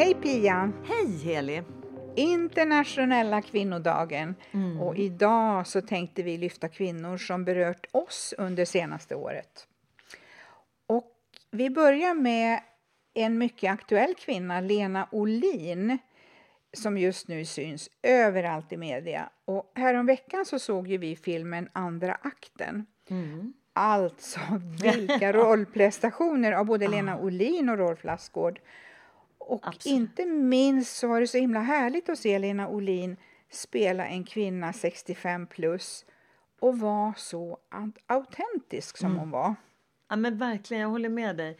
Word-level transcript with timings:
Hej 0.00 0.14
Pia! 0.14 0.72
Hej 0.84 1.18
Heli! 1.24 1.62
Internationella 2.16 3.42
kvinnodagen. 3.42 4.34
Mm. 4.52 4.80
Och 4.80 4.96
idag 4.96 5.66
så 5.66 5.80
tänkte 5.80 6.22
vi 6.22 6.38
lyfta 6.38 6.68
kvinnor 6.68 7.16
som 7.16 7.44
berört 7.44 7.86
oss 7.92 8.34
under 8.38 8.64
senaste 8.64 9.14
året. 9.14 9.66
Och 10.86 11.12
vi 11.50 11.70
börjar 11.70 12.14
med 12.14 12.60
en 13.14 13.38
mycket 13.38 13.72
aktuell 13.72 14.14
kvinna, 14.14 14.60
Lena 14.60 15.08
Olin, 15.12 15.98
som 16.72 16.98
just 16.98 17.28
nu 17.28 17.44
syns 17.44 17.90
överallt 18.02 18.72
i 18.72 18.76
media. 18.76 19.28
Och 19.44 19.72
häromveckan 19.74 20.44
så 20.44 20.58
såg 20.58 20.88
ju 20.88 20.98
vi 20.98 21.16
filmen 21.16 21.68
Andra 21.72 22.12
akten. 22.22 22.86
Mm. 23.10 23.52
Alltså, 23.72 24.40
vilka 24.82 25.32
rollprestationer 25.32 26.52
av 26.52 26.66
både 26.66 26.88
Lena 26.88 27.18
Olin 27.18 27.68
och 27.68 27.78
Rolf 27.78 28.04
Lassgård. 28.04 28.60
Och 29.50 29.68
Absolut. 29.68 29.86
inte 30.00 30.26
minst 30.26 30.96
så 30.96 31.08
var 31.08 31.20
det 31.20 31.26
så 31.26 31.38
himla 31.38 31.60
härligt 31.60 32.08
att 32.08 32.18
se 32.18 32.38
Lena 32.38 32.68
Olin 32.68 33.16
spela 33.50 34.06
en 34.06 34.24
kvinna 34.24 34.72
65 34.72 35.46
plus 35.46 36.04
och 36.60 36.78
vara 36.78 37.14
så 37.16 37.58
aut- 37.70 37.98
autentisk 38.06 38.96
som 38.96 39.16
hon 39.16 39.30
var. 39.30 39.54
Ja, 40.08 40.16
men 40.16 40.38
verkligen, 40.38 40.80
jag 40.82 40.88
håller 40.88 41.08
med 41.08 41.36
dig. 41.36 41.58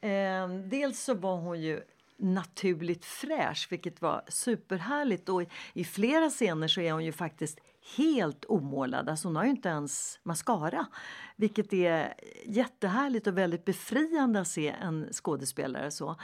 Eh, 0.00 0.48
dels 0.48 1.00
så 1.04 1.14
var 1.14 1.36
hon 1.36 1.60
ju 1.60 1.80
naturligt 2.16 3.04
fräsch, 3.04 3.66
vilket 3.70 4.02
var 4.02 4.22
superhärligt. 4.28 5.28
Och 5.28 5.42
i, 5.42 5.48
I 5.72 5.84
flera 5.84 6.30
scener 6.30 6.68
så 6.68 6.80
är 6.80 6.92
hon 6.92 7.04
ju 7.04 7.12
faktiskt 7.12 7.58
helt 7.96 8.44
omålad. 8.44 9.08
Alltså 9.08 9.28
hon 9.28 9.36
har 9.36 9.44
ju 9.44 9.50
inte 9.50 9.68
ens 9.68 10.18
mascara. 10.22 10.86
Vilket 11.36 11.72
är 11.72 12.14
jättehärligt 12.46 13.26
och 13.26 13.38
väldigt 13.38 13.64
befriande 13.64 14.40
att 14.40 14.48
se 14.48 14.68
en 14.82 15.08
skådespelare 15.12 15.90
så. 15.90 16.16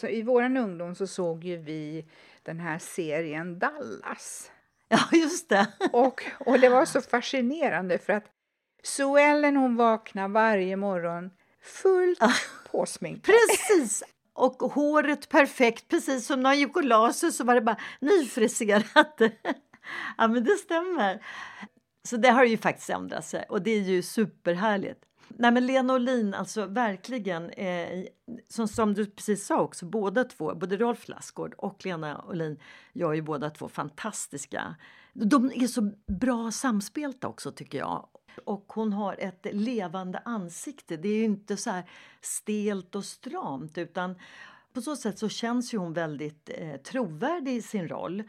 Så 0.00 0.08
I 0.08 0.22
vår 0.22 0.42
ungdom 0.42 0.94
så 0.94 1.06
såg 1.06 1.44
ju 1.44 1.56
vi 1.56 2.06
den 2.42 2.60
här 2.60 2.78
serien 2.78 3.58
Dallas. 3.58 4.50
Ja, 4.88 4.98
just 5.12 5.48
det. 5.48 5.66
Och, 5.92 6.24
och 6.46 6.60
det 6.60 6.68
var 6.68 6.84
så 6.84 7.00
fascinerande 7.00 7.98
för 7.98 8.12
att 8.12 8.24
Sue 8.82 9.22
Ellen 9.22 9.56
hon 9.56 9.76
vaknar 9.76 10.28
varje 10.28 10.76
morgon 10.76 11.30
fullt 11.62 12.20
påsminkad. 12.70 13.34
Precis! 13.34 14.02
Och 14.32 14.52
håret 14.52 15.28
perfekt, 15.28 15.88
precis 15.88 16.26
som 16.26 16.40
när 16.42 16.50
hon 16.50 16.58
gick 16.58 16.76
och 16.76 16.84
la 16.84 17.12
sig 17.12 17.32
så 17.32 17.44
var 17.44 17.54
det 17.54 17.60
bara 17.60 17.80
nyfriserat. 18.00 19.20
ja, 20.18 20.28
men 20.28 20.44
det 20.44 20.56
stämmer. 20.56 21.26
Så 22.08 22.16
det 22.16 22.28
har 22.28 22.44
ju 22.44 22.58
faktiskt 22.58 22.90
ändrat 22.90 23.26
sig 23.26 23.44
och 23.48 23.62
det 23.62 23.70
är 23.70 23.80
ju 23.80 24.02
superhärligt. 24.02 25.04
Nej 25.28 25.52
men 25.52 25.66
Lena 25.66 25.94
Olin, 25.94 26.34
alltså 26.34 26.66
verkligen, 26.66 27.50
eh, 27.50 28.04
som, 28.48 28.68
som 28.68 28.94
du 28.94 29.06
precis 29.06 29.46
sa 29.46 29.60
också, 29.60 29.86
båda 29.86 30.24
två, 30.24 30.54
både 30.54 30.76
Rolf 30.76 31.08
Lassgård 31.08 31.54
och 31.58 31.84
Lena 31.84 32.24
Olin 32.24 32.58
gör 32.92 33.12
ju 33.12 33.22
båda 33.22 33.50
två 33.50 33.68
fantastiska. 33.68 34.74
De 35.12 35.52
är 35.54 35.66
så 35.66 35.90
bra 36.06 36.50
samspelta 36.50 37.28
också 37.28 37.52
tycker 37.52 37.78
jag. 37.78 38.08
Och 38.44 38.72
hon 38.74 38.92
har 38.92 39.16
ett 39.18 39.46
levande 39.52 40.22
ansikte. 40.24 40.96
Det 40.96 41.08
är 41.08 41.16
ju 41.16 41.24
inte 41.24 41.56
så 41.56 41.70
här 41.70 41.90
stelt 42.20 42.94
och 42.94 43.04
stramt 43.04 43.78
utan 43.78 44.14
på 44.72 44.82
så 44.82 44.96
sätt 44.96 45.18
så 45.18 45.28
känns 45.28 45.74
ju 45.74 45.78
hon 45.78 45.92
väldigt 45.92 46.50
eh, 46.54 46.76
trovärdig 46.76 47.56
i 47.56 47.62
sin 47.62 47.88
roll. 47.88 48.22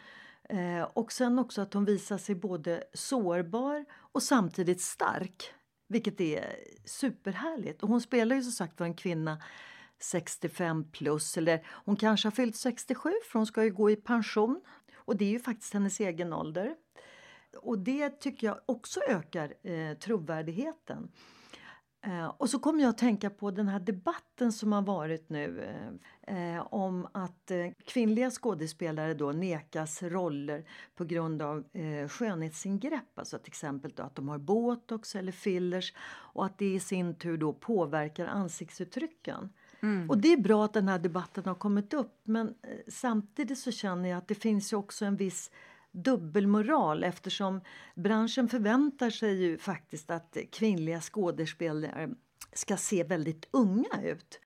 Eh, 0.49 0.83
och 0.93 1.11
sen 1.11 1.39
också 1.39 1.61
att 1.61 1.73
hon 1.73 1.85
visar 1.85 2.17
sig 2.17 2.35
både 2.35 2.83
sårbar 2.93 3.85
och 3.95 4.23
samtidigt 4.23 4.81
stark. 4.81 5.53
Vilket 5.87 6.21
är 6.21 6.55
superhärligt. 6.85 7.83
Och 7.83 7.89
hon 7.89 8.01
spelar 8.01 8.35
ju 8.35 8.41
som 8.41 8.51
sagt 8.51 8.79
var 8.79 8.87
en 8.87 8.93
kvinna 8.93 9.41
65 9.99 10.91
plus 10.91 11.37
eller 11.37 11.67
hon 11.67 11.95
kanske 11.95 12.27
har 12.27 12.31
fyllt 12.31 12.55
67 12.55 13.13
för 13.31 13.39
hon 13.39 13.45
ska 13.45 13.63
ju 13.63 13.71
gå 13.71 13.91
i 13.91 13.95
pension. 13.95 14.61
Och 14.95 15.17
det 15.17 15.25
är 15.25 15.29
ju 15.29 15.39
faktiskt 15.39 15.73
hennes 15.73 15.99
egen 15.99 16.33
ålder. 16.33 16.75
Och 17.57 17.79
det 17.79 18.09
tycker 18.09 18.47
jag 18.47 18.59
också 18.65 18.99
ökar 19.07 19.53
eh, 19.63 19.97
trovärdigheten. 19.97 21.11
Eh, 22.05 22.25
och 22.37 22.49
så 22.49 22.59
kommer 22.59 22.81
jag 22.81 22.89
att 22.89 22.97
tänka 22.97 23.29
på 23.29 23.51
den 23.51 23.67
här 23.67 23.79
debatten 23.79 24.51
som 24.51 24.71
har 24.71 24.81
varit 24.81 25.29
nu 25.29 25.63
eh, 26.27 26.67
om 26.73 27.07
att 27.11 27.51
eh, 27.51 27.67
kvinnliga 27.85 28.31
skådespelare 28.31 29.13
då 29.13 29.31
nekas 29.31 30.03
roller 30.03 30.65
på 30.95 31.05
grund 31.05 31.41
av 31.41 31.63
eh, 31.73 32.07
skönhetsingrepp. 32.07 33.19
Alltså 33.19 33.37
till 33.37 33.51
exempel 33.51 33.91
då 33.95 34.03
att 34.03 34.15
de 34.15 34.29
har 34.29 34.37
botox 34.37 35.15
eller 35.15 35.31
fillers 35.31 35.93
och 36.33 36.45
att 36.45 36.57
det 36.57 36.73
i 36.73 36.79
sin 36.79 37.15
tur 37.15 37.37
då 37.37 37.53
påverkar 37.53 38.25
ansiktsuttrycken. 38.25 39.49
Och 40.09 40.17
det 40.17 40.33
är 40.33 40.37
bra 40.37 40.65
att 40.65 40.73
den 40.73 40.87
här 40.87 40.99
debatten 40.99 41.43
har 41.45 41.55
kommit 41.55 41.93
upp 41.93 42.21
men 42.23 42.47
eh, 42.47 42.53
samtidigt 42.87 43.59
så 43.59 43.71
känner 43.71 44.09
jag 44.09 44.17
att 44.17 44.27
det 44.27 44.35
finns 44.35 44.73
ju 44.73 44.77
också 44.77 45.05
en 45.05 45.15
viss 45.15 45.51
dubbelmoral 45.95 47.03
eftersom 47.03 47.61
branschen 47.95 48.49
förväntar 48.49 49.09
sig 49.09 49.43
ju 49.43 49.57
faktiskt 49.57 50.11
att 50.11 50.37
kvinnliga 50.51 51.01
skådespelare 51.01 52.09
ska 52.53 52.77
se 52.77 53.03
väldigt 53.03 53.47
unga 53.51 54.01
ut. 54.03 54.39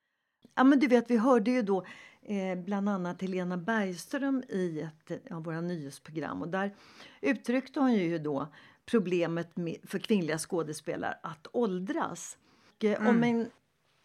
Ja, 0.56 0.64
men 0.64 0.80
du 0.80 0.88
vet, 0.88 1.12
vi 1.12 1.18
hörde 1.18 1.52
ju 1.52 1.62
då 1.62 1.86
eh, 2.22 2.56
bland 2.56 2.90
annat 2.90 3.22
Helena 3.22 3.58
Bergström 3.58 4.44
i 4.50 4.82
ett 4.82 5.32
av 5.32 5.44
våra 5.44 5.62
nyhetsprogram 5.62 6.42
och 6.42 6.50
där 6.50 6.76
uttryckte 7.22 7.80
hon 7.80 7.94
ju 7.94 8.18
då 8.18 8.48
problemet 8.86 9.58
med, 9.58 9.78
för 9.84 10.00
kvinnliga 10.00 10.38
skådespelare 10.38 11.18
att 11.24 11.48
åldras. 11.52 12.38
Och, 12.76 12.84
eh, 12.84 13.08
Om 13.10 13.24
en 13.24 13.50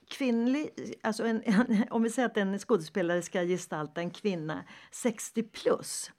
kvinnlig, 0.09 0.71
alltså 1.03 1.27
en, 1.27 1.43
en, 1.45 1.85
om 1.91 2.03
vi 2.03 2.11
säger 2.11 2.29
att 2.29 2.37
en 2.37 2.59
skådespelare 2.59 3.23
ska 3.23 3.43
gestalta 3.43 4.01
en 4.01 4.11
kvinna 4.11 4.65
60 4.91 5.43
plus 5.43 6.11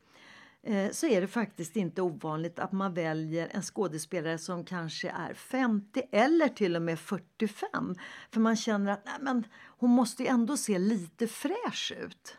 Eh, 0.68 0.92
så 0.92 1.08
är 1.08 1.22
det 1.22 1.28
faktiskt 1.28 1.76
inte 1.76 2.02
ovanligt 2.02 2.60
att 2.60 2.72
man 2.72 2.94
väljer 2.94 3.50
en 3.52 3.62
skådespelare 3.62 4.38
som 4.38 4.66
kanske 4.66 5.10
är 5.10 5.34
50 5.34 6.02
eller 6.12 6.48
till 6.48 6.76
och 6.76 6.82
med 6.82 7.00
45. 7.00 7.96
För 8.32 8.40
man 8.40 8.56
känner 8.56 8.92
att 8.92 9.06
nej, 9.06 9.16
men, 9.22 9.44
hon 9.56 9.90
måste 9.90 10.24
ju 10.24 10.30
ändå 10.30 10.58
se 10.58 10.80
lite 10.80 11.28
fräsch 11.28 11.94
ut. 12.04 12.38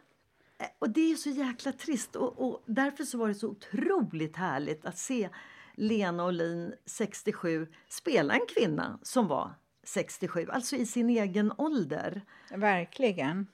Eh, 0.58 0.66
och 0.78 0.90
det 0.90 1.12
är 1.12 1.16
så 1.16 1.30
jäkla 1.30 1.72
trist 1.72 2.16
och, 2.16 2.38
och 2.38 2.62
därför 2.66 3.04
så 3.04 3.18
var 3.18 3.28
det 3.28 3.34
så 3.34 3.48
otroligt 3.48 4.36
härligt 4.36 4.86
att 4.86 4.98
se 4.98 5.28
Lena 5.74 6.26
Olin, 6.26 6.74
67, 6.86 7.66
spela 7.88 8.34
en 8.34 8.46
kvinna 8.54 8.98
som 9.02 9.28
var 9.28 9.54
67, 9.84 10.46
alltså 10.50 10.76
i 10.76 10.86
sin 10.86 11.10
egen 11.10 11.52
ålder. 11.58 12.22
Verkligen. 12.50 13.46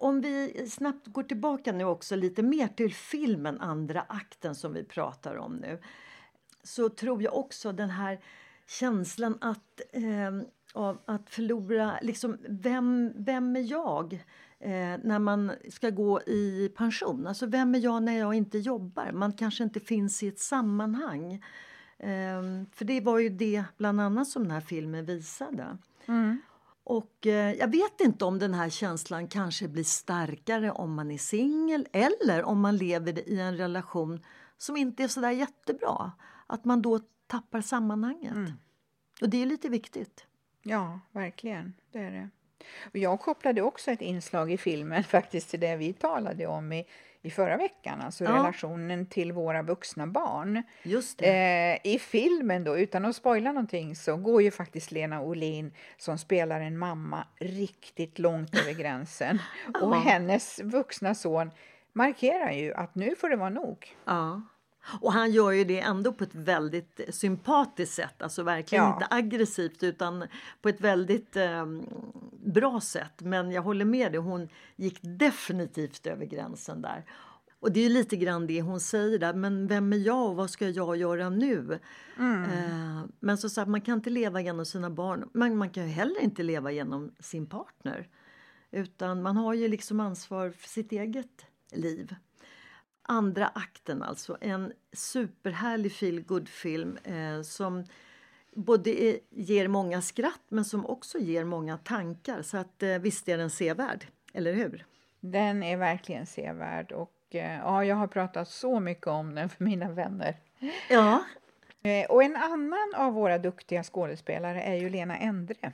Om 0.00 0.20
vi 0.20 0.66
snabbt 0.70 1.06
går 1.06 1.22
tillbaka 1.22 1.72
nu 1.72 1.84
också 1.84 2.16
lite 2.16 2.42
mer 2.42 2.68
till 2.68 2.94
filmen 2.94 3.60
Andra 3.60 4.00
akten 4.08 4.54
som 4.54 4.72
vi 4.72 4.84
pratar 4.84 5.36
om 5.36 5.56
nu 5.56 5.78
så 6.62 6.88
tror 6.88 7.22
jag 7.22 7.36
också 7.36 7.72
den 7.72 7.90
här 7.90 8.20
känslan 8.66 9.38
att, 9.40 9.80
eh, 9.92 10.40
av 10.74 10.98
att 11.04 11.30
förlora, 11.30 11.98
liksom 12.02 12.38
vem, 12.48 13.12
vem 13.16 13.56
är 13.56 13.60
jag 13.60 14.12
eh, 14.60 14.98
när 15.02 15.18
man 15.18 15.52
ska 15.68 15.90
gå 15.90 16.20
i 16.20 16.72
pension? 16.76 17.26
Alltså 17.26 17.46
vem 17.46 17.74
är 17.74 17.78
jag 17.78 18.02
när 18.02 18.18
jag 18.18 18.34
inte 18.34 18.58
jobbar? 18.58 19.12
Man 19.12 19.32
kanske 19.32 19.64
inte 19.64 19.80
finns 19.80 20.22
i 20.22 20.28
ett 20.28 20.40
sammanhang. 20.40 21.32
Eh, 21.98 22.42
för 22.72 22.84
det 22.84 23.00
var 23.00 23.18
ju 23.18 23.28
det 23.28 23.64
bland 23.76 24.00
annat 24.00 24.28
som 24.28 24.42
den 24.42 24.52
här 24.52 24.60
filmen 24.60 25.04
visade. 25.04 25.78
Mm. 26.06 26.40
Och 26.90 27.26
eh, 27.26 27.52
jag 27.52 27.68
vet 27.68 28.00
inte 28.00 28.24
om 28.24 28.38
den 28.38 28.54
här 28.54 28.68
känslan 28.68 29.28
kanske 29.28 29.68
blir 29.68 29.84
starkare 29.84 30.70
om 30.70 30.94
man 30.94 31.10
är 31.10 31.18
singel 31.18 31.88
eller 31.92 32.44
om 32.44 32.60
man 32.60 32.76
lever 32.76 33.28
i 33.28 33.40
en 33.40 33.56
relation 33.56 34.24
som 34.56 34.76
inte 34.76 35.02
är 35.02 35.08
så 35.08 35.20
där 35.20 35.30
jättebra. 35.30 36.12
Att 36.46 36.64
man 36.64 36.82
då 36.82 37.00
tappar 37.26 37.60
sammanhanget. 37.60 38.32
Mm. 38.32 38.52
Och 39.20 39.28
det 39.28 39.42
är 39.42 39.46
lite 39.46 39.68
viktigt. 39.68 40.26
Ja, 40.62 41.00
verkligen. 41.12 41.74
Det 41.92 41.98
är 41.98 42.10
det. 42.10 42.30
Och 42.84 42.96
jag 42.96 43.20
kopplade 43.20 43.62
också 43.62 43.90
ett 43.90 44.00
inslag 44.02 44.52
i 44.52 44.58
filmen 44.58 45.04
faktiskt 45.04 45.50
till 45.50 45.60
det 45.60 45.76
vi 45.76 45.92
talade 45.92 46.46
om 46.46 46.72
i, 46.72 46.86
i 47.22 47.30
förra 47.30 47.56
veckan, 47.56 48.00
alltså 48.00 48.24
Ja. 48.24 48.30
relationen 48.30 49.06
till 49.06 49.32
våra 49.32 49.62
vuxna 49.62 50.06
barn. 50.06 50.62
Just 50.82 51.18
det. 51.18 51.78
Eh, 51.84 51.92
I 51.94 51.98
filmen 51.98 52.64
då, 52.64 52.78
utan 52.78 53.04
att 53.04 53.16
spoila 53.16 53.52
någonting, 53.52 53.96
så 53.96 54.16
går 54.16 54.42
ju 54.42 54.50
faktiskt 54.50 54.92
Lena 54.92 55.20
Olin 55.22 55.72
som 55.96 56.18
spelar 56.18 56.60
en 56.60 56.78
mamma 56.78 57.26
riktigt 57.40 58.18
långt 58.18 58.58
över 58.58 58.72
gränsen. 58.80 59.38
Och 59.82 59.94
Ja. 59.94 60.02
hennes 60.04 60.60
vuxna 60.60 61.14
son 61.14 61.50
markerar 61.92 62.52
ju 62.52 62.74
att 62.74 62.94
nu 62.94 63.14
får 63.16 63.28
det 63.28 63.36
vara 63.36 63.50
nog. 63.50 63.96
Ja. 64.04 64.42
Och 65.00 65.12
han 65.12 65.32
gör 65.32 65.50
ju 65.50 65.64
det 65.64 65.80
ändå 65.80 66.12
på 66.12 66.24
ett 66.24 66.34
väldigt 66.34 67.00
sympatiskt 67.08 67.94
sätt. 67.94 68.22
Alltså 68.22 68.42
verkligen 68.42 68.84
Ja. 68.84 68.94
inte 68.94 69.06
aggressivt 69.10 69.82
utan 69.82 70.24
på 70.62 70.68
ett 70.68 70.80
väldigt 70.80 71.36
eh, 71.36 71.66
bra 72.44 72.80
sätt. 72.80 73.20
Men 73.22 73.50
jag 73.50 73.62
håller 73.62 73.84
med 73.84 74.12
dig, 74.12 74.20
hon 74.20 74.48
gick 74.76 74.98
definitivt 75.02 76.06
över 76.06 76.24
gränsen 76.26 76.82
där. 76.82 77.04
Och 77.60 77.72
det 77.72 77.80
är 77.80 77.88
lite 77.90 78.16
grann 78.16 78.46
det 78.46 78.62
hon 78.62 78.80
säger 78.80 79.18
där, 79.18 79.34
men 79.34 79.66
vem 79.66 79.92
är 79.92 79.96
jag 79.96 80.28
och 80.28 80.36
vad 80.36 80.50
ska 80.50 80.68
jag 80.68 80.96
göra 80.96 81.28
nu? 81.30 81.78
Eh, 82.18 83.04
men 83.20 83.38
så 83.38 83.48
sagt, 83.48 83.68
man 83.68 83.80
kan 83.80 83.94
inte 83.94 84.10
leva 84.10 84.40
genom 84.40 84.66
sina 84.66 84.90
barn, 84.90 85.28
men 85.32 85.56
man 85.56 85.70
kan 85.70 85.82
ju 85.82 85.88
heller 85.90 86.20
inte 86.20 86.42
leva 86.42 86.70
genom 86.72 87.12
sin 87.20 87.46
partner. 87.46 88.08
Utan 88.70 89.22
man 89.22 89.36
har 89.36 89.54
ju 89.54 89.68
liksom 89.68 90.00
ansvar 90.00 90.50
för 90.50 90.68
sitt 90.68 90.92
eget 90.92 91.46
liv. 91.72 92.14
Andra 93.10 93.46
akten 93.54 94.02
alltså, 94.02 94.36
en 94.40 94.72
superhärlig 94.92 95.92
feel 95.92 96.46
film 96.46 96.98
eh, 97.04 97.42
som 97.42 97.84
både 98.54 99.18
ger 99.30 99.68
många 99.68 100.02
skratt 100.02 100.42
men 100.48 100.64
som 100.64 100.86
också 100.86 101.18
ger 101.18 101.44
många 101.44 101.76
tankar. 101.78 102.42
Så 102.42 102.56
att 102.56 102.82
eh, 102.82 102.98
visst 102.98 103.28
är 103.28 103.38
den 103.38 103.50
sevärd, 103.50 104.06
eller 104.32 104.52
hur? 104.52 104.86
Den 105.20 105.62
är 105.62 105.76
verkligen 105.76 106.26
sevärd 106.26 106.92
och 106.92 107.14
eh, 107.30 107.58
ja, 107.58 107.84
jag 107.84 107.96
har 107.96 108.06
pratat 108.06 108.48
så 108.48 108.80
mycket 108.80 109.06
om 109.06 109.34
den 109.34 109.48
för 109.48 109.64
mina 109.64 109.90
vänner. 109.90 110.36
Ja. 110.90 111.24
Eh, 111.82 112.10
Och 112.10 112.22
en 112.22 112.36
annan 112.36 112.92
av 112.96 113.12
våra 113.12 113.38
duktiga 113.38 113.82
skådespelare 113.82 114.62
är 114.62 114.74
ju 114.74 114.88
Lena 114.90 115.18
Endre. 115.18 115.72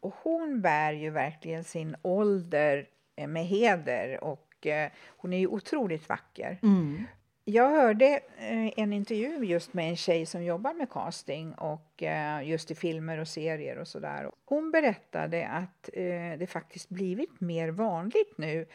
Och 0.00 0.14
hon 0.22 0.60
bär 0.60 0.92
ju 0.92 1.10
verkligen 1.10 1.64
sin 1.64 1.96
ålder 2.02 2.86
eh, 3.16 3.28
med 3.28 3.46
heder 3.46 4.24
och 4.24 4.47
eh, 4.66 4.90
hon 5.06 5.32
är 5.32 5.38
ju 5.38 5.46
otroligt 5.46 6.08
vacker. 6.08 6.58
Mm. 6.62 7.04
Jag 7.50 7.70
hörde 7.70 8.20
eh, 8.38 8.78
en 8.78 8.92
intervju 8.92 9.44
just 9.44 9.74
med 9.74 9.88
en 9.88 9.96
tjej 9.96 10.26
som 10.26 10.44
jobbar 10.44 10.74
med 10.74 10.90
casting 10.90 11.54
och 11.54 12.02
eh, 12.02 12.48
just 12.48 12.70
i 12.70 12.74
filmer 12.74 13.18
och 13.18 13.28
serier 13.28 13.78
och 13.78 13.88
sådär. 13.88 14.30
Hon 14.44 14.70
berättade 14.70 15.48
att 15.48 15.90
eh, 15.92 16.38
det 16.38 16.50
faktiskt 16.50 16.88
blivit 16.88 17.40
mer 17.40 17.68
vanligt 17.68 18.38
nu 18.38 18.66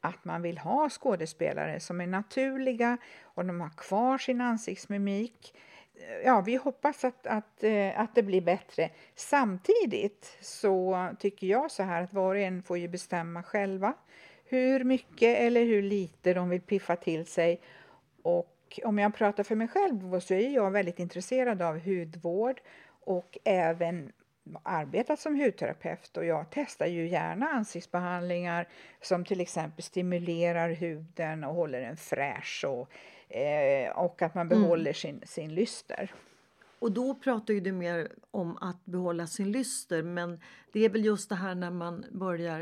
att 0.00 0.24
man 0.24 0.42
vill 0.42 0.58
ha 0.58 0.88
skådespelare 0.90 1.80
som 1.80 2.00
är 2.00 2.06
naturliga 2.06 2.98
och 3.22 3.44
de 3.44 3.60
har 3.60 3.70
kvar 3.70 4.18
sin 4.18 4.40
ansiktsmimik. 4.40 5.54
Ja, 6.24 6.40
vi 6.40 6.56
hoppas 6.56 7.04
att, 7.04 7.26
att, 7.26 7.64
att 7.94 8.14
det 8.14 8.22
blir 8.22 8.40
bättre. 8.40 8.90
Samtidigt 9.14 10.38
så 10.40 11.08
tycker 11.18 11.46
jag 11.46 11.70
så 11.70 11.82
här 11.82 12.02
att 12.02 12.12
var 12.12 12.34
och 12.34 12.40
en 12.40 12.62
får 12.62 12.78
ju 12.78 12.88
bestämma 12.88 13.42
själva 13.42 13.94
hur 14.50 14.84
mycket 14.84 15.38
eller 15.38 15.64
hur 15.64 15.82
lite 15.82 16.34
de 16.34 16.48
vill 16.48 16.60
piffa 16.60 16.96
till 16.96 17.26
sig. 17.26 17.60
Och 18.22 18.80
om 18.84 18.98
jag 18.98 19.14
pratar 19.14 19.44
för 19.44 19.54
mig 19.54 19.68
själv 19.68 20.20
så 20.20 20.34
är 20.34 20.54
jag 20.54 20.70
väldigt 20.70 20.98
intresserad 20.98 21.62
av 21.62 21.78
hudvård 21.78 22.60
och 23.04 23.38
även 23.44 24.12
arbetat 24.62 25.20
som 25.20 25.40
hudterapeut 25.40 26.16
och 26.16 26.24
jag 26.24 26.46
testar 26.50 26.86
ju 26.86 27.08
gärna 27.08 27.48
ansiktsbehandlingar 27.48 28.68
som 29.00 29.24
till 29.24 29.40
exempel 29.40 29.82
stimulerar 29.82 30.70
huden 30.70 31.44
och 31.44 31.54
håller 31.54 31.80
den 31.80 31.96
fräsch 31.96 32.64
och, 32.68 32.90
eh, 33.36 33.90
och 33.90 34.22
att 34.22 34.34
man 34.34 34.48
behåller 34.48 34.92
sin, 34.92 35.22
sin 35.26 35.54
lyster. 35.54 36.14
Och 36.80 36.92
då 36.92 37.14
pratar 37.14 37.54
ju 37.54 37.60
du 37.60 37.72
mer 37.72 38.12
om 38.30 38.56
att 38.56 38.84
behålla 38.84 39.26
sin 39.26 39.52
lyster 39.52 40.02
men 40.02 40.40
det 40.72 40.84
är 40.84 40.88
väl 40.90 41.04
just 41.04 41.28
det 41.28 41.34
här 41.34 41.54
när 41.54 41.70
man 41.70 42.04
börjar 42.10 42.60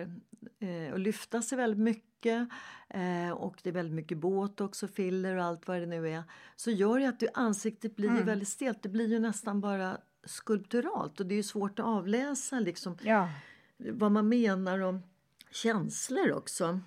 eh, 0.58 0.94
att 0.94 1.00
lyfta 1.00 1.42
sig 1.42 1.58
väldigt 1.58 1.80
mycket 1.80 2.48
eh, 2.88 3.30
och 3.30 3.60
det 3.62 3.68
är 3.68 3.72
väldigt 3.72 3.94
mycket 3.94 4.18
botox 4.18 4.82
och 4.82 4.90
filler 4.90 5.36
och 5.36 5.44
allt 5.44 5.68
vad 5.68 5.80
det 5.80 5.86
nu 5.86 6.08
är 6.08 6.22
så 6.56 6.70
gör 6.70 6.98
det 6.98 7.06
att 7.08 7.20
du, 7.20 7.28
ansiktet 7.34 7.96
blir 7.96 8.16
ju 8.16 8.22
väldigt 8.22 8.48
stelt. 8.48 8.82
Det 8.82 8.88
blir 8.88 9.08
ju 9.08 9.18
nästan 9.18 9.60
bara 9.60 9.98
skulpturalt 10.24 11.20
och 11.20 11.26
det 11.26 11.34
är 11.34 11.42
svårt 11.42 11.78
att 11.78 11.86
avläsa 11.86 12.60
liksom 12.60 12.98
Ja. 13.02 13.28
vad 13.76 14.12
man 14.12 14.28
menar 14.28 14.78
om 14.78 15.02
känslor 15.50 16.32
också. 16.32 16.80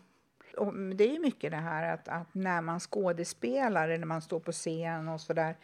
Och 0.57 0.73
det 0.95 1.15
är 1.15 1.19
mycket 1.19 1.51
det 1.51 1.57
här 1.57 1.93
att, 1.93 2.07
att 2.07 2.33
när 2.33 2.61
man 2.61 2.79
skådespelar 2.79 3.89
eller 3.89 3.97
när 3.97 4.05
man 4.05 4.21
står 4.21 4.39
på 4.39 4.51
scen 4.51 5.07
och 5.09 5.21
sådär 5.21 5.57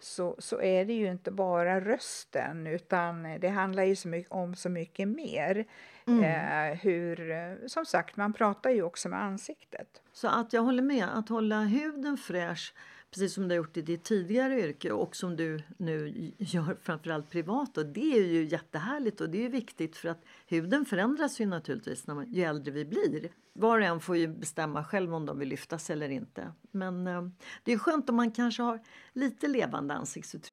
så, 0.00 0.36
så 0.38 0.60
är 0.60 0.84
det 0.84 0.92
ju 0.92 1.10
inte 1.10 1.30
bara 1.30 1.80
rösten 1.80 2.66
utan 2.66 3.22
det 3.40 3.48
handlar 3.48 3.82
ju 3.84 3.96
så 3.96 4.08
mycket, 4.08 4.32
om 4.32 4.54
så 4.54 4.68
mycket 4.68 5.08
mer. 5.08 5.66
Eh, 6.06 6.78
hur, 6.78 7.30
eh, 7.30 7.66
som 7.66 7.86
sagt, 7.86 8.16
man 8.16 8.32
pratar 8.32 8.70
ju 8.70 8.82
också 8.82 9.08
med 9.08 9.22
ansiktet. 9.22 10.02
Så 10.12 10.28
att 10.28 10.52
jag 10.52 10.62
håller 10.62 10.82
med, 10.82 11.18
att 11.18 11.28
hålla 11.28 11.60
huden 11.60 12.16
fräsch 12.16 12.74
precis 13.14 13.34
som 13.34 13.48
du 13.48 13.54
har 13.54 13.56
gjort 13.56 13.76
i 13.76 13.82
ditt 13.82 14.04
tidigare 14.04 14.60
yrke 14.60 14.92
och 14.92 15.16
som 15.16 15.36
du 15.36 15.62
nu 15.76 16.32
gör 16.38 16.76
framförallt 16.82 17.30
privat. 17.30 17.78
Och 17.78 17.86
det 17.86 18.16
är 18.16 18.26
ju 18.26 18.44
jättehärligt 18.44 19.20
och 19.20 19.30
det 19.30 19.38
är 19.38 19.42
ju 19.42 19.48
viktigt 19.48 19.96
för 19.96 20.08
att 20.08 20.24
huden 20.46 20.84
förändras 20.84 21.40
ju 21.40 21.46
naturligtvis 21.46 22.06
när 22.06 22.14
man, 22.14 22.32
ju 22.32 22.42
äldre 22.42 22.72
vi 22.72 22.84
blir. 22.84 23.28
Var 23.52 23.78
och 23.78 23.84
en 23.84 24.00
får 24.00 24.16
ju 24.16 24.28
bestämma 24.28 24.84
själv 24.84 25.14
om 25.14 25.26
de 25.26 25.38
vill 25.38 25.48
lyfta 25.48 25.78
sig 25.78 25.92
eller 25.92 26.08
inte. 26.08 26.52
Men 26.70 27.06
eh, 27.06 27.28
det 27.62 27.72
är 27.72 27.78
skönt 27.78 28.10
om 28.10 28.16
man 28.16 28.30
kanske 28.30 28.62
har 28.62 28.80
lite 29.12 29.48
levande 29.48 29.94
ansiktsuttryck. 29.94 30.52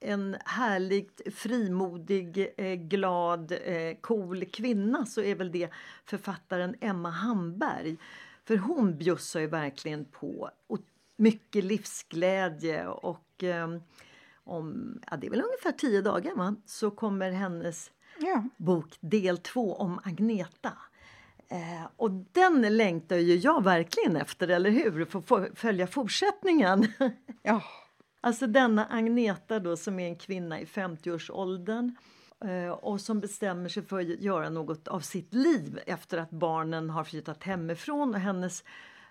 en 0.00 0.36
härligt 0.44 1.34
frimodig, 1.34 2.54
eh, 2.56 2.74
glad, 2.74 3.52
eh, 3.52 3.96
cool 4.00 4.44
kvinna 4.44 5.06
så 5.06 5.22
är 5.22 5.34
väl 5.34 5.52
det 5.52 5.70
författaren 6.04 6.74
Emma 6.80 7.10
Hamberg. 7.10 7.96
För 8.44 8.56
hon 8.56 8.98
bjussar 8.98 9.40
ju 9.40 9.46
verkligen 9.46 10.04
på 10.04 10.50
mycket 11.16 11.64
livsglädje 11.64 12.86
och 12.86 13.44
eh, 13.44 13.68
om 14.44 14.98
ja, 15.10 15.16
det 15.16 15.26
är 15.26 15.30
väl 15.30 15.42
ungefär 15.42 15.72
tio 15.72 16.02
dagar 16.02 16.34
va? 16.34 16.56
så 16.66 16.90
kommer 16.90 17.30
hennes 17.30 17.90
ja. 18.18 18.44
bok 18.56 18.96
del 19.00 19.38
två 19.38 19.74
om 19.74 20.00
Agneta. 20.04 20.72
Eh, 21.48 21.88
och 21.96 22.10
den 22.10 22.76
längtar 22.76 23.16
ju 23.16 23.36
jag 23.36 23.64
verkligen 23.64 24.16
efter, 24.16 24.48
eller 24.48 24.70
hur? 24.70 25.04
För 25.04 25.44
att 25.44 25.58
följa 25.58 25.86
fortsättningen. 25.86 26.86
Ja. 27.42 27.62
alltså 28.20 28.46
denna 28.46 28.86
Agneta 28.86 29.58
då 29.58 29.76
som 29.76 30.00
är 30.00 30.08
en 30.08 30.16
kvinna 30.16 30.60
i 30.60 30.64
50-årsåldern 30.64 31.96
eh, 32.44 32.70
och 32.70 33.00
som 33.00 33.20
bestämmer 33.20 33.68
sig 33.68 33.82
för 33.82 34.00
att 34.00 34.20
göra 34.20 34.50
något 34.50 34.88
av 34.88 35.00
sitt 35.00 35.34
liv 35.34 35.80
efter 35.86 36.18
att 36.18 36.30
barnen 36.30 36.90
har 36.90 37.04
flyttat 37.04 37.44
hemifrån 37.44 38.14
och 38.14 38.20
hennes 38.20 38.64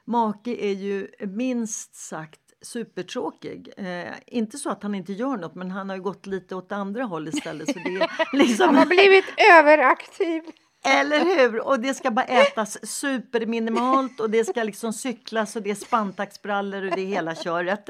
make 0.05 0.51
är 0.51 0.73
ju 0.73 1.07
minst 1.19 1.95
sagt 1.95 2.39
supertråkig. 2.61 3.69
Eh, 3.77 4.13
inte 4.27 4.57
så 4.57 4.69
att 4.69 4.83
han 4.83 4.95
inte 4.95 5.13
gör 5.13 5.37
något, 5.37 5.55
men 5.55 5.71
han 5.71 5.89
har 5.89 5.97
gått 5.97 6.25
lite 6.25 6.55
åt 6.55 6.71
andra 6.71 7.03
håll 7.03 7.27
istället. 7.27 7.67
Så 7.73 7.79
det 7.79 7.95
är 7.95 8.09
liksom... 8.37 8.65
han 8.65 8.75
har 8.75 8.85
blivit 8.85 9.25
överaktiv. 9.59 10.43
Eller 10.85 11.19
hur? 11.19 11.67
Och 11.67 11.79
det 11.79 11.93
ska 11.93 12.11
bara 12.11 12.25
ätas 12.25 12.87
superminimalt 12.87 14.19
och 14.19 14.29
det 14.29 14.45
ska 14.45 14.63
liksom 14.63 14.93
cyklas 14.93 15.55
och 15.55 15.61
det 15.61 15.71
är 15.71 15.75
spantaxbrallor 15.75 16.83
och 16.83 16.95
det 16.95 17.01
är 17.01 17.05
hela 17.05 17.35
köret. 17.35 17.89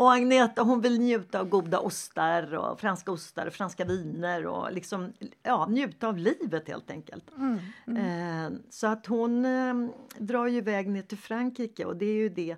Och 0.00 0.12
Agneta 0.12 0.62
hon 0.62 0.80
vill 0.80 1.00
njuta 1.00 1.40
av 1.40 1.48
goda 1.48 1.78
ostar 1.78 2.54
och 2.54 2.80
franska 2.80 3.12
ostar 3.12 3.46
och 3.46 3.52
franska 3.52 3.84
viner 3.84 4.46
och 4.46 4.72
liksom 4.72 5.12
ja, 5.42 5.66
njuta 5.66 6.08
av 6.08 6.18
livet 6.18 6.68
helt 6.68 6.90
enkelt. 6.90 7.30
Mm, 7.36 7.58
mm. 7.86 8.46
Eh, 8.46 8.58
så 8.70 8.86
att 8.86 9.06
hon 9.06 9.44
eh, 9.44 9.74
drar 10.18 10.46
ju 10.46 10.58
iväg 10.58 10.88
ner 10.88 11.02
till 11.02 11.18
Frankrike 11.18 11.84
och 11.84 11.96
det 11.96 12.06
är 12.06 12.14
ju 12.14 12.28
det 12.28 12.56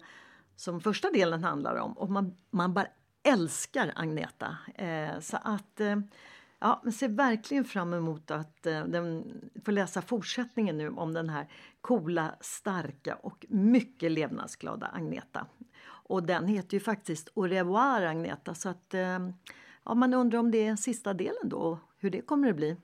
som 0.57 0.81
första 0.81 1.11
delen 1.11 1.45
handlar 1.45 1.77
om. 1.77 1.93
Och 1.93 2.11
man, 2.11 2.37
man 2.51 2.75
bara 2.75 2.87
älskar 3.23 3.93
Agneta. 3.97 4.57
Eh, 4.75 5.21
så 5.21 5.39
att 5.43 5.81
eh, 5.81 5.97
Ja, 6.59 6.81
men 6.85 6.93
ser 6.93 7.09
verkligen 7.09 7.65
fram 7.65 7.95
emot 7.95 8.31
att 8.31 8.67
eh, 8.67 8.85
den, 8.85 9.25
få 9.65 9.71
läsa 9.71 10.03
fortsättningen 10.03 10.79
nu 10.79 10.91
om 10.91 11.15
den 11.15 11.29
här 11.29 11.49
coola, 11.81 12.35
starka 12.41 13.15
och 13.15 13.47
mycket 13.49 14.13
levnadsglada 14.13 14.87
Agneta. 14.87 15.47
Och 16.03 16.23
den 16.23 16.49
heter 16.49 16.75
ju 16.75 16.81
faktiskt 16.81 17.29
Au 17.35 17.47
revoir 17.47 18.03
Agneta 18.03 18.55
så 18.55 18.69
att 18.69 18.95
eh, 18.95 19.19
ja, 19.85 19.95
man 19.95 20.15
undrar 20.15 20.39
om 20.39 20.51
det 20.51 20.67
är 20.67 20.77
sista 20.77 21.15
delen 21.15 21.49
då 21.49 21.79
hur 21.99 22.11
det 22.11 22.21
kommer 22.21 22.51
att 22.51 22.57
bli. 22.57 22.77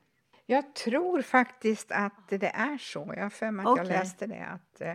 Jag 0.46 0.74
tror 0.74 1.22
faktiskt 1.22 1.92
att 1.92 2.28
det 2.28 2.46
är 2.54 2.78
så. 2.78 3.12
Jag 3.16 3.22
har 3.22 3.30
för 3.30 3.50
mig 3.50 3.64
att 3.64 3.72
okay. 3.72 3.84
jag 3.84 3.92
läste 3.92 4.26
det 4.26 4.46
att, 4.46 4.80
eh, 4.80 4.92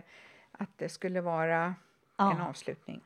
att 0.52 0.78
det 0.78 0.88
skulle 0.88 1.20
vara 1.20 1.74
ja. 2.16 2.32
en 2.32 2.40
avslutning. 2.40 3.00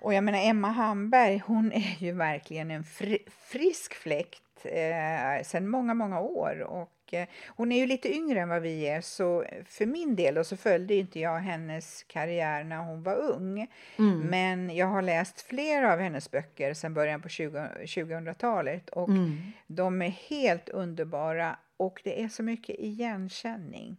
Och 0.00 0.14
jag 0.14 0.24
menar 0.24 0.38
Emma 0.38 0.68
Hamberg, 0.68 1.42
hon 1.46 1.72
är 1.72 1.96
ju 1.98 2.12
verkligen 2.12 2.70
en 2.70 2.84
fri, 2.84 3.18
frisk 3.28 3.94
fläkt 3.94 4.64
eh, 4.64 5.44
sedan 5.44 5.68
många, 5.68 5.94
många 5.94 6.20
år. 6.20 6.60
Och, 6.60 6.92
eh, 7.14 7.28
hon 7.46 7.72
är 7.72 7.78
ju 7.78 7.86
lite 7.86 8.14
yngre 8.14 8.40
än 8.40 8.48
vad 8.48 8.62
vi 8.62 8.88
är, 8.88 9.00
så 9.00 9.44
för 9.66 9.86
min 9.86 10.16
del 10.16 10.44
så 10.44 10.56
följde 10.56 10.94
inte 10.94 11.20
jag 11.20 11.38
hennes 11.38 12.02
karriär 12.02 12.64
när 12.64 12.78
hon 12.78 13.02
var 13.02 13.16
ung. 13.16 13.66
Mm. 13.98 14.20
Men 14.20 14.76
jag 14.76 14.86
har 14.86 15.02
läst 15.02 15.40
flera 15.40 15.92
av 15.92 15.98
hennes 15.98 16.30
böcker 16.30 16.74
sedan 16.74 16.94
början 16.94 17.22
på 17.22 17.28
2000-talet 17.28 18.88
och 18.90 19.08
mm. 19.08 19.36
de 19.66 20.02
är 20.02 20.10
helt 20.10 20.68
underbara 20.68 21.56
och 21.76 22.00
det 22.04 22.22
är 22.22 22.28
så 22.28 22.42
mycket 22.42 22.76
igenkänning. 22.78 23.96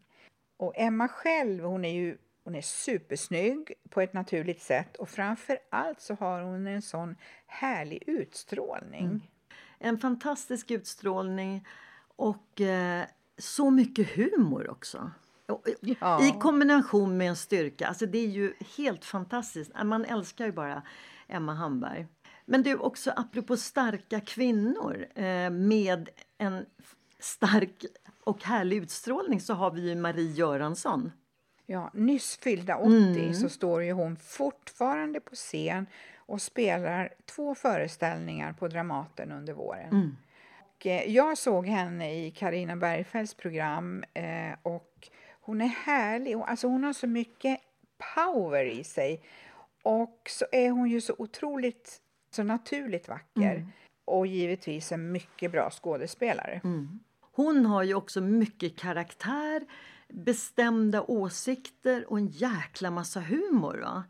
Och 0.57 0.73
Emma 0.75 1.07
själv, 1.07 1.63
hon 1.63 1.85
är 1.85 1.93
ju 1.93 2.17
hon 2.43 2.55
är 2.55 2.61
supersnygg 2.61 3.73
på 3.89 4.01
ett 4.01 4.13
naturligt 4.13 4.61
sätt 4.61 4.97
och 4.97 5.09
framför 5.09 5.57
allt 5.69 6.01
så 6.01 6.13
har 6.13 6.41
hon 6.41 6.67
en 6.67 6.81
sån 6.81 7.15
härlig 7.47 8.03
utstrålning. 8.07 9.05
Mm. 9.05 9.21
En 9.79 9.99
fantastisk 9.99 10.71
utstrålning 10.71 11.65
och 12.19 12.61
eh, 12.61 13.05
så 13.37 13.69
mycket 13.69 14.09
humor 14.09 14.69
också. 14.69 15.11
Ja. 15.99 16.27
I 16.27 16.31
kombination 16.39 17.17
med 17.17 17.29
en 17.29 17.35
styrka. 17.35 17.87
Alltså 17.87 18.05
det 18.05 18.17
är 18.17 18.27
ju 18.27 18.53
helt 18.77 19.05
fantastiskt. 19.05 19.71
Man 19.83 20.05
älskar 20.05 20.45
ju 20.45 20.51
bara 20.51 20.81
Emma 21.27 21.53
Hamberg. 21.53 22.07
Men 22.45 22.63
du, 22.63 22.75
också 22.75 23.13
apropå 23.15 23.57
starka 23.57 24.19
kvinnor 24.19 25.05
eh, 25.15 25.49
med 25.49 26.09
en 26.37 26.65
stark 27.19 27.85
och 28.23 28.43
härlig 28.43 28.77
utstrålning 28.77 29.41
så 29.41 29.53
har 29.53 29.71
vi 29.71 29.89
ju 29.89 29.95
Marie 29.95 30.31
Göransson. 30.31 31.11
Ja, 31.65 31.91
nyss 31.93 32.37
fyllda 32.37 32.77
80 32.77 32.93
mm. 32.93 33.33
så 33.33 33.49
står 33.49 33.83
ju 33.83 33.91
hon 33.91 34.15
fortfarande 34.15 35.19
på 35.19 35.35
scen 35.35 35.85
och 36.17 36.41
spelar 36.41 37.13
två 37.25 37.55
föreställningar 37.55 38.53
på 38.53 38.67
Dramaten 38.67 39.31
under 39.31 39.53
våren. 39.53 39.89
Mm. 39.89 40.15
Eh, 40.85 41.11
jag 41.11 41.37
såg 41.37 41.67
henne 41.67 42.13
i 42.13 42.31
Karina 42.31 42.75
Bergfeldts 42.75 43.33
program 43.33 44.03
eh, 44.13 44.53
och 44.63 45.09
hon 45.41 45.61
är 45.61 45.67
härlig. 45.67 46.33
Alltså 46.33 46.67
hon 46.67 46.83
har 46.83 46.93
så 46.93 47.07
mycket 47.07 47.59
power 48.15 48.65
i 48.65 48.83
sig. 48.83 49.21
Och 49.83 50.21
så 50.29 50.45
är 50.51 50.69
hon 50.69 50.89
ju 50.89 51.01
så 51.01 51.15
otroligt 51.17 52.01
så 52.31 52.43
naturligt 52.43 53.07
vacker. 53.07 53.55
Mm. 53.55 53.67
Och 54.05 54.27
givetvis 54.27 54.91
en 54.91 55.11
mycket 55.11 55.51
bra 55.51 55.69
skådespelare. 55.69 56.61
Mm. 56.63 56.99
Hon 57.31 57.65
har 57.65 57.83
ju 57.83 57.93
också 57.93 58.21
mycket 58.21 58.75
karaktär, 58.75 59.65
bestämda 60.07 61.01
åsikter 61.01 62.11
och 62.11 62.17
en 62.17 62.27
jäkla 62.27 62.91
massa 62.91 63.19
humor. 63.19 63.77
Va? 63.77 64.03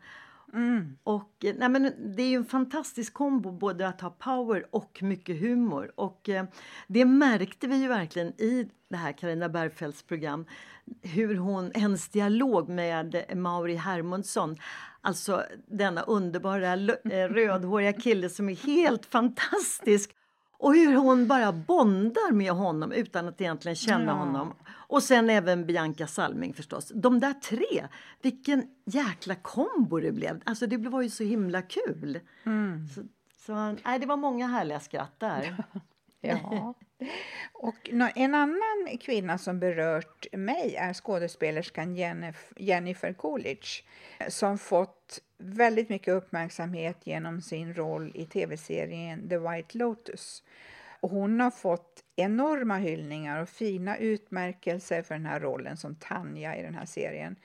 Mm. 0.52 0.96
Och, 1.02 1.44
eh, 1.44 1.54
nej 1.58 1.68
men 1.68 1.92
det 2.16 2.22
är 2.22 2.36
en 2.36 2.44
fantastisk 2.44 3.14
kombo 3.14 3.52
både 3.52 3.88
att 3.88 4.00
ha 4.00 4.10
power 4.10 4.66
och 4.70 4.98
mycket 5.02 5.40
humor. 5.40 5.92
Och 5.94 6.28
eh, 6.28 6.44
det 6.86 7.04
märkte 7.04 7.66
vi 7.66 7.76
ju 7.76 7.88
verkligen 7.88 8.28
i 8.28 8.68
det 8.88 8.96
här 8.96 9.12
Carina 9.12 9.48
Bergfeldts 9.48 10.02
program. 10.02 10.46
Hur 11.02 11.36
hon, 11.36 11.70
hennes 11.74 12.08
dialog 12.08 12.68
med 12.68 13.24
Mauri 13.36 13.74
Hermundsson. 13.74 14.56
Alltså 15.00 15.44
denna 15.66 16.02
underbara 16.02 16.72
eh, 16.74 17.28
rödhåriga 17.28 17.92
kille 17.92 18.28
som 18.28 18.48
är 18.48 18.56
helt 18.56 19.06
fantastisk. 19.06 20.10
Och 20.58 20.74
hur 20.74 20.94
hon 20.94 21.26
bara 21.26 21.52
bondar 21.52 22.32
med 22.32 22.52
honom 22.52 22.92
utan 22.92 23.28
att 23.28 23.40
egentligen 23.40 23.76
känna 23.76 24.04
ja. 24.04 24.12
honom. 24.12 24.54
Och 24.90 25.02
sen 25.02 25.30
även 25.30 25.66
Bianca 25.66 26.06
Salming 26.06 26.54
förstås. 26.54 26.92
De 26.94 27.20
där 27.20 27.32
tre, 27.32 27.88
vilken 28.22 28.68
jäkla 28.84 29.34
kombo 29.34 30.00
det 30.00 30.12
blev. 30.12 30.40
Alltså 30.44 30.66
det 30.66 30.76
var 30.76 31.02
ju 31.02 31.10
så 31.10 31.24
himla 31.24 31.62
kul. 31.62 32.20
Mm. 32.46 32.88
Så, 32.88 33.02
så, 33.46 33.76
nej, 33.84 33.98
det 33.98 34.06
var 34.06 34.16
många 34.16 34.46
härliga 34.46 34.80
skratt 34.80 35.14
där. 35.20 35.64
ja. 36.20 36.74
Och 37.52 37.90
en 38.14 38.34
annan 38.34 38.98
kvinna 39.00 39.38
som 39.38 39.60
berört 39.60 40.26
mig 40.32 40.76
är 40.76 40.92
skådespelerskan 40.92 41.96
Jennifer 42.56 43.12
Coolidge 43.12 43.84
som 44.28 44.58
fått 44.58 45.20
väldigt 45.38 45.88
mycket 45.88 46.14
uppmärksamhet 46.14 46.96
genom 47.04 47.40
sin 47.42 47.74
roll 47.74 48.12
i 48.14 48.26
tv-serien 48.26 49.28
The 49.28 49.38
White 49.38 49.78
Lotus. 49.78 50.42
Och 51.00 51.10
hon 51.10 51.40
har 51.40 51.50
fått 51.50 52.04
enorma 52.16 52.76
hyllningar 52.76 53.42
och 53.42 53.48
fina 53.48 53.96
utmärkelser 53.96 55.02
för 55.02 55.14
den 55.14 55.26
här 55.26 55.40
rollen 55.40 55.76
som 55.76 55.94
Tanja 55.94 56.56
i 56.56 56.62
den 56.62 56.74
här 56.74 56.86
serien. 56.86 57.36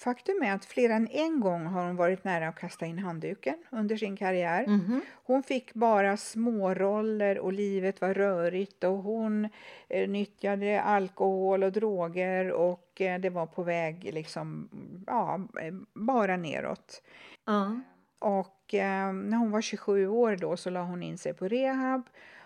Faktum 0.00 0.42
är 0.42 0.52
att 0.52 0.64
fler 0.64 0.90
än 0.90 1.08
en 1.10 1.40
gång 1.40 1.66
har 1.66 1.86
hon 1.86 1.96
varit 1.96 2.24
nära 2.24 2.48
att 2.48 2.58
kasta 2.58 2.86
in 2.86 2.98
handduken 2.98 3.64
under 3.70 3.96
sin 3.96 4.16
karriär. 4.16 4.64
Mm 4.64 4.80
-hmm. 4.80 5.00
Hon 5.12 5.42
fick 5.42 5.74
bara 5.74 6.16
småroller 6.16 7.38
och 7.38 7.52
livet 7.52 8.00
var 8.00 8.14
rörigt 8.14 8.84
och 8.84 8.96
hon 8.96 9.48
eh, 9.88 10.08
nyttjade 10.08 10.82
alkohol 10.82 11.62
och 11.62 11.72
droger 11.72 12.52
och 12.52 13.00
eh, 13.00 13.20
det 13.20 13.30
var 13.30 13.46
på 13.46 13.62
väg 13.62 14.10
liksom, 14.14 14.68
ja, 15.06 15.40
bara 15.94 16.36
neråt. 16.36 17.02
Mm. 17.48 17.82
Och 18.18 18.74
eh, 18.74 19.12
när 19.12 19.36
hon 19.36 19.50
var 19.50 19.60
27 19.60 20.08
år 20.08 20.36
då 20.36 20.56
så 20.56 20.70
la 20.70 20.82
hon 20.82 21.02
in 21.02 21.18
sig 21.18 21.34
på 21.34 21.48
rehab 21.48 22.02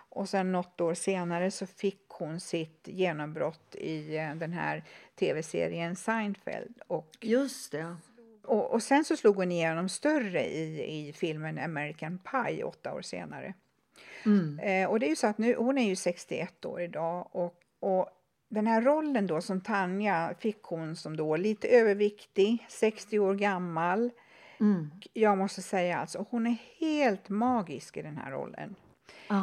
och 0.09 0.29
sen 0.29 0.51
något 0.51 0.81
år 0.81 0.93
senare 0.93 1.51
så 1.51 1.65
fick 1.65 2.05
hon 2.09 2.39
sitt 2.39 2.87
genombrott 2.87 3.75
i 3.75 4.17
eh, 4.17 4.35
den 4.35 4.53
här 4.53 4.83
tv-serien 5.15 5.95
Seinfeld. 5.95 6.81
Och, 6.87 7.17
Just 7.21 7.71
det. 7.71 7.95
Och, 8.43 8.71
och 8.71 8.83
sen 8.83 9.05
så 9.05 9.17
slog 9.17 9.35
hon 9.35 9.51
igenom 9.51 9.89
större 9.89 10.45
i, 10.45 10.83
i 10.99 11.13
filmen 11.13 11.59
American 11.59 12.17
Pie 12.17 12.63
åtta 12.63 12.93
år 12.93 13.01
senare. 13.01 13.53
Mm. 14.25 14.59
Eh, 14.59 14.89
och 14.89 14.99
det 14.99 15.05
är 15.05 15.09
ju 15.09 15.15
så 15.15 15.27
att 15.27 15.37
nu, 15.37 15.55
hon 15.55 15.77
är 15.77 15.87
ju 15.87 15.95
61 15.95 16.65
år 16.65 16.81
idag 16.81 17.27
och, 17.31 17.55
och 17.79 18.09
den 18.49 18.67
här 18.67 18.81
rollen 18.81 19.27
då 19.27 19.41
som 19.41 19.61
Tanja 19.61 20.33
fick 20.39 20.63
hon 20.63 20.95
som 20.95 21.17
då 21.17 21.35
lite 21.35 21.67
överviktig, 21.67 22.65
60 22.69 23.19
år 23.19 23.35
gammal 23.35 24.11
Jag 25.13 25.37
måste 25.37 25.61
säga 25.61 25.97
alltså, 25.97 26.25
hon 26.29 26.47
är 26.47 26.57
helt 26.79 27.29
magisk 27.29 27.97
i 27.97 28.01
den 28.01 28.17
här 28.17 28.31
rollen. 28.31 28.75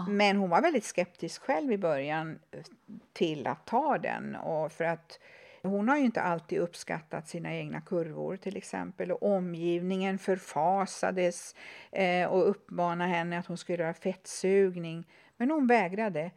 Men 0.08 0.36
hon 0.36 0.50
var 0.50 0.62
väldigt 0.62 0.84
skeptisk 0.84 1.42
själv 1.42 1.72
i 1.72 1.78
början 1.78 2.38
eh, 2.50 2.60
till 3.12 3.46
att 3.46 3.66
ta 3.66 3.98
den. 3.98 4.36
Och 4.36 4.72
för 4.72 4.84
att 4.84 5.18
hon 5.62 5.88
har 5.88 5.96
ju 5.96 6.04
inte 6.04 6.22
alltid 6.22 6.58
uppskattat 6.58 7.28
sina 7.28 7.54
egna 7.54 7.80
kurvor 7.80 8.36
till 8.36 8.56
exempel. 8.56 9.12
Och 9.12 9.22
omgivningen 9.22 10.18
förfasades 10.18 11.54
eh, 11.92 12.26
och 12.26 12.50
uppmanade 12.50 13.10
henne 13.10 13.38
att 13.38 13.46
hon 13.46 13.56
skulle 13.56 13.82
göra 13.82 13.94
fettsugning. 13.94 15.06
Men 15.36 15.50
hon 15.50 15.66
vägrade. 15.66 16.30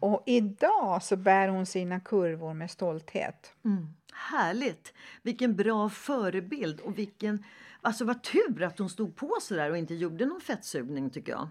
Och 0.00 0.22
idag 0.26 1.02
så 1.02 1.16
bär 1.16 1.48
hon 1.48 1.66
sina 1.66 2.00
kurvor 2.00 2.54
med 2.54 2.70
stolthet. 2.70 3.54
Mm. 3.64 3.86
Härligt! 4.12 4.94
Vilken 5.22 5.56
bra 5.56 5.88
förebild 5.88 6.80
och 6.80 6.98
vilken... 6.98 7.44
Alltså 7.82 8.04
vad 8.04 8.22
tur 8.22 8.62
att 8.62 8.78
hon 8.78 8.90
stod 8.90 9.16
på 9.16 9.36
så 9.40 9.54
där 9.54 9.70
och 9.70 9.78
inte 9.78 9.94
gjorde 9.94 10.26
någon 10.26 10.40
fettsugning 10.40 11.10
tycker 11.10 11.32
jag. 11.32 11.48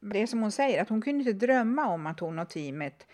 Det 0.00 0.22
är 0.22 0.26
som 0.26 0.42
hon 0.42 0.52
säger, 0.52 0.82
att 0.82 0.88
hon 0.88 1.02
kunde 1.02 1.18
inte 1.30 1.46
drömma 1.46 1.86
om 1.86 2.06
att 2.06 2.20
hon 2.20 2.38
och 2.38 2.48
teamet 2.48 3.06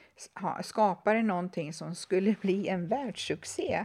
skapade 0.62 1.22
någonting 1.22 1.72
som 1.72 1.94
skulle 1.94 2.34
bli 2.40 2.68
en 2.68 2.88
världssuccé. 2.88 3.84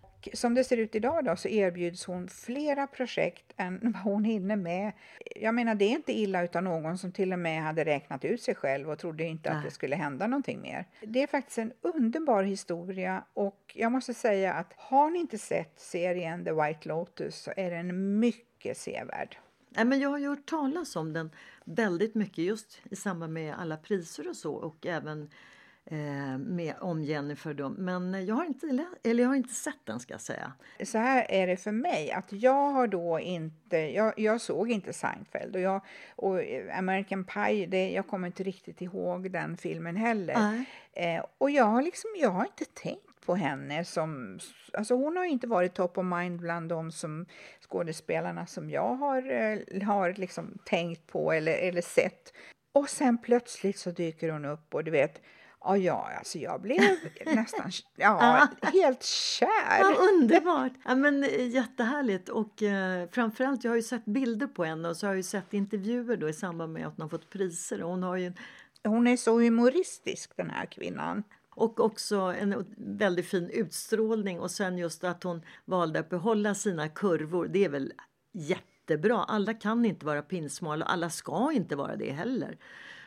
Och 0.00 0.28
Som 0.32 0.54
det 0.54 0.64
ser 0.64 0.76
ut 0.76 0.94
idag 0.94 1.24
då, 1.24 1.36
så 1.36 1.48
erbjuds 1.48 2.04
hon 2.04 2.28
flera 2.28 2.86
projekt 2.86 3.52
än 3.56 3.80
vad 3.82 4.02
hon 4.02 4.24
hinner 4.24 4.56
med. 4.56 4.92
Jag 5.36 5.54
menar, 5.54 5.74
det 5.74 5.84
är 5.84 5.90
inte 5.90 6.12
illa 6.12 6.44
utan 6.44 6.64
någon 6.64 6.98
som 6.98 7.12
till 7.12 7.32
och 7.32 7.38
med 7.38 7.62
hade 7.62 7.84
räknat 7.84 8.24
ut 8.24 8.42
sig 8.42 8.54
själv 8.54 8.90
och 8.90 8.98
trodde 8.98 9.24
inte 9.24 9.50
att 9.50 9.64
det 9.64 9.70
skulle 9.70 9.96
hända 9.96 10.26
någonting 10.26 10.60
mer. 10.60 10.86
Det 11.00 11.22
är 11.22 11.26
faktiskt 11.26 11.58
en 11.58 11.72
underbar 11.80 12.42
historia 12.42 13.24
och 13.34 13.72
jag 13.74 13.92
måste 13.92 14.14
säga 14.14 14.54
att 14.54 14.72
har 14.76 15.10
ni 15.10 15.18
inte 15.18 15.38
sett 15.38 15.80
serien 15.80 16.44
The 16.44 16.52
White 16.52 16.88
Lotus 16.88 17.36
så 17.36 17.52
är 17.56 17.70
den 17.70 18.18
mycket 18.18 18.76
sevärd. 18.76 19.36
Nej, 19.76 19.84
men 19.84 20.00
jag 20.00 20.08
har 20.08 20.18
ju 20.18 20.28
hört 20.28 20.46
talas 20.46 20.96
om 20.96 21.12
den 21.12 21.30
väldigt 21.64 22.14
mycket 22.14 22.44
just 22.44 22.80
i 22.90 22.96
samband 22.96 23.32
med 23.32 23.54
alla 23.54 23.76
priser 23.76 24.28
och 24.28 24.36
så 24.36 24.54
och 24.54 24.86
även 24.86 25.30
med 26.38 26.74
om 26.80 27.02
Jennifer. 27.02 27.54
Då. 27.54 27.68
Men 27.68 28.26
jag 28.26 28.34
har, 28.34 28.44
inte, 28.44 28.86
eller 29.04 29.22
jag 29.22 29.28
har 29.28 29.36
inte 29.36 29.54
sett 29.54 29.78
den 29.84 30.00
ska 30.00 30.18
säga. 30.18 30.52
så 30.84 30.98
här 30.98 31.26
är 31.28 31.46
det 31.46 31.56
för 31.56 31.72
mig, 31.72 32.12
att 32.12 32.32
jag 32.32 32.70
har 32.70 32.86
då 32.86 33.20
inte, 33.20 33.76
jag, 33.76 34.12
jag 34.16 34.40
såg 34.40 34.70
inte 34.70 34.92
Seinfeld 34.92 35.56
och, 35.56 35.62
jag, 35.62 35.80
och 36.16 36.38
American 36.78 37.24
Pie, 37.24 37.66
det, 37.66 37.90
jag 37.90 38.06
kommer 38.06 38.26
inte 38.26 38.42
riktigt 38.42 38.80
ihåg 38.80 39.30
den 39.30 39.56
filmen 39.56 39.96
heller. 39.96 40.64
Eh, 40.92 41.24
och 41.38 41.50
jag 41.50 41.64
har 41.64 41.82
liksom, 41.82 42.10
jag 42.16 42.30
har 42.30 42.44
inte 42.44 42.64
tänkt 42.64 43.26
på 43.26 43.34
henne 43.34 43.84
som, 43.84 44.38
alltså 44.72 44.94
hon 44.94 45.16
har 45.16 45.24
inte 45.24 45.46
varit 45.46 45.74
top 45.74 45.98
of 45.98 46.04
mind 46.04 46.40
bland 46.40 46.68
de 46.68 46.92
som 46.92 47.26
skådespelarna 47.60 48.46
som 48.46 48.70
jag 48.70 48.94
har, 48.94 49.30
eh, 49.32 49.82
har 49.82 50.12
liksom 50.12 50.58
tänkt 50.64 51.06
på 51.06 51.32
eller, 51.32 51.52
eller 51.52 51.82
sett. 51.82 52.32
Och 52.72 52.88
sen 52.88 53.18
plötsligt 53.18 53.78
så 53.78 53.90
dyker 53.90 54.30
hon 54.30 54.44
upp 54.44 54.74
och 54.74 54.84
du 54.84 54.90
vet, 54.90 55.22
ja, 55.64 55.76
ja 55.76 56.10
alltså 56.18 56.38
jag 56.38 56.62
blev 56.62 56.80
nästan, 57.26 57.70
ja, 57.96 58.48
helt 58.62 59.02
kär. 59.02 59.78
Ja, 59.78 59.96
underbart! 60.12 60.72
Ja, 60.84 60.94
men, 60.94 61.24
eh, 61.24 61.48
jättehärligt 61.48 62.28
och 62.28 62.62
eh, 62.62 63.08
framförallt 63.10 63.64
jag 63.64 63.70
har 63.70 63.76
ju 63.76 63.82
sett 63.82 64.04
bilder 64.04 64.46
på 64.46 64.64
henne 64.64 64.88
och 64.88 64.96
så 64.96 65.06
har 65.06 65.14
jag 65.14 65.24
sett 65.24 65.54
intervjuer 65.54 66.16
då 66.16 66.28
i 66.28 66.32
samband 66.32 66.72
med 66.72 66.86
att 66.86 66.92
hon 66.96 67.02
har 67.02 67.08
fått 67.08 67.30
priser 67.30 67.80
hon 67.80 68.02
har 68.02 68.16
ju 68.16 68.32
Hon 68.84 69.06
är 69.06 69.16
så 69.16 69.40
humoristisk 69.40 70.36
den 70.36 70.50
här 70.50 70.66
kvinnan. 70.66 71.24
Och 71.50 71.80
också 71.80 72.16
en 72.16 72.74
väldigt 72.76 73.26
fin 73.26 73.50
utstrålning 73.50 74.40
och 74.40 74.50
sen 74.50 74.78
just 74.78 75.04
att 75.04 75.22
hon 75.22 75.42
valde 75.64 76.00
att 76.00 76.08
behålla 76.08 76.54
sina 76.54 76.88
kurvor. 76.88 77.48
Det 77.48 77.64
är 77.64 77.68
väl 77.68 77.92
jättebra. 78.32 79.24
Alla 79.24 79.54
kan 79.54 79.84
inte 79.84 80.06
vara 80.06 80.22
pinsmala 80.22 80.84
och 80.84 80.92
alla 80.92 81.10
ska 81.10 81.52
inte 81.52 81.76
vara 81.76 81.96
det 81.96 82.12
heller. 82.12 82.56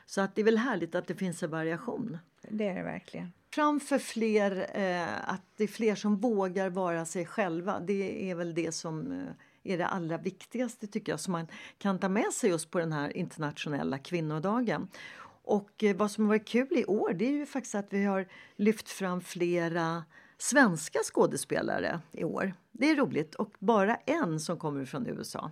Så 0.05 0.21
att 0.21 0.35
det 0.35 0.41
är 0.41 0.45
väl 0.45 0.57
härligt 0.57 0.95
att 0.95 1.07
det 1.07 1.15
finns 1.15 1.43
en 1.43 1.49
variation. 1.49 2.17
Det 2.41 2.67
är 2.67 2.75
det 2.75 2.83
verkligen. 2.83 3.31
Framför 3.53 3.99
fler, 3.99 4.67
eh, 4.73 5.29
att 5.29 5.41
det 5.57 5.63
är 5.63 5.67
fler 5.67 5.95
som 5.95 6.15
vågar 6.15 6.69
vara 6.69 7.05
sig 7.05 7.25
själva. 7.25 7.79
Det 7.79 8.31
är 8.31 8.35
väl 8.35 8.53
det 8.53 8.71
som 8.71 9.11
eh, 9.11 9.73
är 9.73 9.77
det 9.77 9.87
allra 9.87 10.17
viktigaste 10.17 10.87
tycker 10.87 11.11
jag 11.11 11.19
som 11.19 11.31
man 11.31 11.47
kan 11.77 11.99
ta 11.99 12.09
med 12.09 12.33
sig 12.33 12.49
just 12.49 12.71
på 12.71 12.79
den 12.79 12.91
här 12.91 13.17
internationella 13.17 13.97
kvinnodagen. 13.97 14.87
Och 15.27 15.83
eh, 15.83 15.95
vad 15.95 16.11
som 16.11 16.23
har 16.23 16.29
varit 16.29 16.47
kul 16.47 16.77
i 16.77 16.85
år 16.85 17.13
det 17.13 17.25
är 17.25 17.31
ju 17.31 17.45
faktiskt 17.45 17.75
att 17.75 17.93
vi 17.93 18.03
har 18.03 18.27
lyft 18.55 18.89
fram 18.89 19.21
flera 19.21 20.03
svenska 20.37 20.99
skådespelare 21.03 21.99
i 22.11 22.23
år. 22.23 22.53
Det 22.71 22.89
är 22.89 22.95
roligt 22.95 23.35
och 23.35 23.55
bara 23.59 23.95
en 23.95 24.39
som 24.39 24.57
kommer 24.57 24.85
från 24.85 25.07
USA. 25.07 25.51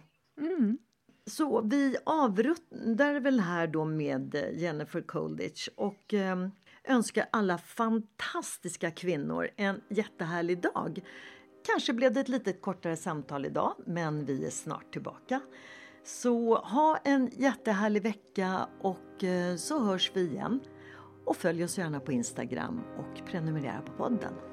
Så 1.25 1.61
vi 1.61 1.97
avrundar 2.05 3.19
väl 3.19 3.39
här 3.39 3.67
då 3.67 3.85
med 3.85 4.35
eh, 4.35 4.61
Jennifer 4.61 5.01
Coolidge 5.01 5.69
och 5.75 6.13
eh, 6.13 6.47
önskar 6.83 7.25
alla 7.31 7.57
fantastiska 7.57 8.91
kvinnor 8.91 9.49
en 9.55 9.81
jättehärlig 9.89 10.61
dag. 10.61 10.99
Kanske 11.65 11.93
blev 11.93 12.13
det 12.13 12.19
ett 12.19 12.29
lite 12.29 12.53
kortare 12.53 12.95
samtal 12.95 13.45
idag, 13.45 13.73
men 13.85 14.25
vi 14.25 14.45
är 14.45 14.49
snart 14.49 14.93
tillbaka. 14.93 15.41
Så 16.03 16.55
ha 16.55 16.97
en 16.97 17.29
jättehärlig 17.33 18.03
vecka 18.03 18.67
och 18.81 19.23
eh, 19.23 19.55
så 19.55 19.79
hörs 19.79 20.11
vi 20.13 20.21
igen. 20.21 20.59
Och 21.25 21.37
följ 21.37 21.63
oss 21.63 21.77
gärna 21.77 21.99
på 21.99 22.11
Instagram 22.11 22.81
och 22.97 23.27
prenumerera 23.27 23.81
på 23.81 23.91
podden. 23.91 24.52